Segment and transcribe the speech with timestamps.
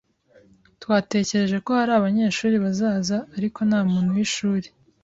[0.81, 4.67] Twatekereje ko hari abanyeshuri bazaza, ariko nta muntu w’ishuri.